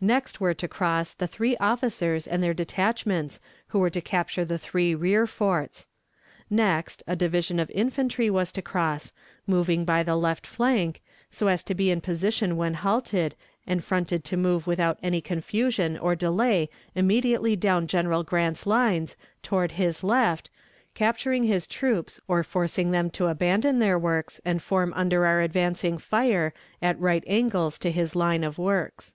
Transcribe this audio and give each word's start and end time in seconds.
Next 0.00 0.38
were 0.38 0.52
to 0.52 0.68
cross 0.68 1.14
the 1.14 1.26
three 1.26 1.56
officers 1.56 2.26
and 2.26 2.42
their 2.42 2.52
detachments, 2.52 3.40
who 3.68 3.78
were 3.78 3.88
to 3.88 4.02
capture 4.02 4.44
the 4.44 4.58
three 4.58 4.94
rear 4.94 5.26
forts. 5.26 5.88
Next, 6.50 7.02
a 7.06 7.16
division 7.16 7.58
of 7.58 7.70
infantry 7.70 8.28
was 8.28 8.52
to 8.52 8.60
cross, 8.60 9.14
moving 9.46 9.86
by 9.86 10.02
the 10.02 10.14
left 10.14 10.46
flank, 10.46 11.00
so 11.30 11.48
as 11.48 11.64
to 11.64 11.74
be 11.74 11.90
in 11.90 12.02
position 12.02 12.58
when 12.58 12.74
halted, 12.74 13.34
and 13.66 13.82
fronted 13.82 14.24
to 14.24 14.36
move 14.36 14.66
without 14.66 14.98
any 15.02 15.22
confusion 15.22 15.96
or 15.96 16.14
delay 16.14 16.68
immediately 16.94 17.56
down 17.56 17.86
General 17.86 18.22
Grant's 18.22 18.66
lines, 18.66 19.16
toward 19.42 19.72
his 19.72 20.04
left, 20.04 20.50
capturing 20.94 21.44
his 21.44 21.66
troops, 21.66 22.20
or 22.28 22.42
forcing 22.42 22.90
them 22.90 23.08
to 23.12 23.28
abandon 23.28 23.78
their 23.78 23.98
works 23.98 24.38
and 24.44 24.60
form 24.60 24.92
under 24.94 25.24
our 25.24 25.40
advancing 25.40 25.96
fire 25.96 26.52
at 26.82 27.00
right 27.00 27.24
angles 27.26 27.78
to 27.78 27.90
his 27.90 28.14
line 28.14 28.44
of 28.44 28.58
works. 28.58 29.14